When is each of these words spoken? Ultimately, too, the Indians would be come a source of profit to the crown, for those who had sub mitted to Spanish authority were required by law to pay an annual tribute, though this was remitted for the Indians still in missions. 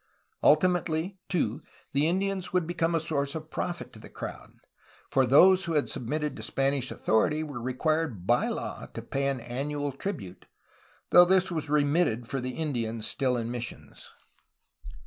Ultimately, 0.41 1.19
too, 1.29 1.61
the 1.91 2.07
Indians 2.07 2.51
would 2.51 2.65
be 2.65 2.73
come 2.73 2.95
a 2.95 2.99
source 2.99 3.35
of 3.35 3.51
profit 3.51 3.93
to 3.93 3.99
the 3.99 4.09
crown, 4.09 4.59
for 5.11 5.27
those 5.27 5.65
who 5.65 5.73
had 5.73 5.89
sub 5.91 6.07
mitted 6.07 6.35
to 6.35 6.41
Spanish 6.41 6.89
authority 6.89 7.43
were 7.43 7.61
required 7.61 8.25
by 8.25 8.47
law 8.47 8.87
to 8.95 9.01
pay 9.03 9.27
an 9.27 9.39
annual 9.39 9.91
tribute, 9.91 10.47
though 11.11 11.23
this 11.25 11.51
was 11.51 11.69
remitted 11.69 12.27
for 12.27 12.39
the 12.39 12.55
Indians 12.57 13.05
still 13.05 13.37
in 13.37 13.51
missions. 13.51 14.09